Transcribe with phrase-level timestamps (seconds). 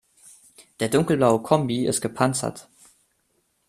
[0.79, 2.67] Der dunkelblaue Kombi ist gepanzert.